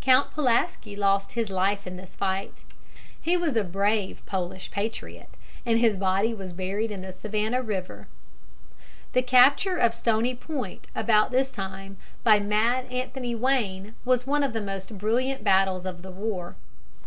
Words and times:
Count 0.00 0.32
Pulaski 0.32 0.96
lost 0.96 1.34
his 1.34 1.48
life 1.48 1.86
in 1.86 1.96
this 1.96 2.16
fight. 2.16 2.64
He 3.22 3.36
was 3.36 3.54
a 3.54 3.62
brave 3.62 4.20
Polish 4.26 4.68
patriot, 4.72 5.28
and 5.64 5.78
his 5.78 5.96
body 5.96 6.34
was 6.34 6.52
buried 6.52 6.90
in 6.90 7.02
the 7.02 7.12
Savannah 7.12 7.62
River. 7.62 8.08
The 9.12 9.22
capture 9.22 9.76
of 9.76 9.94
Stony 9.94 10.34
Point 10.34 10.88
about 10.96 11.30
this 11.30 11.52
time 11.52 11.98
by 12.24 12.40
"Mad 12.40 12.86
Anthony 12.90 13.36
Wayne" 13.36 13.94
was 14.04 14.26
one 14.26 14.42
of 14.42 14.54
the 14.54 14.60
most 14.60 14.98
brilliant 14.98 15.44
battles 15.44 15.86
of 15.86 16.02
the 16.02 16.10
war. 16.10 16.16
[Illustration: 16.16 16.30
THE 16.30 16.30
ONLY 16.32 16.34
THING 16.34 16.56
WAYNE 16.56 16.56
WAS 16.56 16.98
AFRAID 16.98 17.02
OF. 17.02 17.04